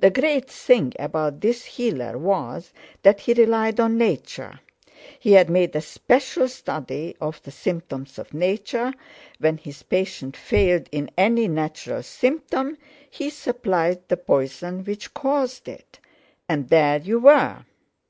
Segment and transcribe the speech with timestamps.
[0.00, 4.60] The great thing about this healer was that he relied on Nature.
[5.18, 11.10] He had made a special study of the symptoms of Nature—when his patient failed in
[11.16, 12.76] any natural symptom
[13.08, 17.64] he supplied the poison which caused it—and there you were!